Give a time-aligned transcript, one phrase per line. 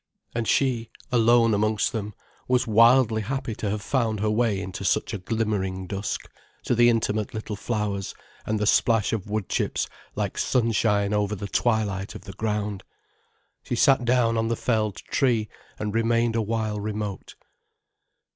[0.33, 2.15] And she, alone amongst them,
[2.47, 6.27] was wildly happy to have found her way into such a glimmering dusk,
[6.63, 11.47] to the intimate little flowers, and the splash of wood chips like sunshine over the
[11.47, 12.81] twilight of the ground.
[13.61, 17.35] She sat down on the felled tree and remained awhile remote.